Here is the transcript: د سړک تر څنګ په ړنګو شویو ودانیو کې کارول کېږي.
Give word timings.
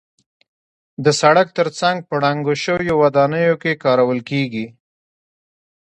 د 1.03 1.05
سړک 1.21 1.47
تر 1.57 1.67
څنګ 1.79 1.97
په 2.07 2.15
ړنګو 2.23 2.53
شویو 2.63 2.95
ودانیو 3.03 3.55
کې 3.61 3.79
کارول 3.83 4.19
کېږي. 4.29 4.65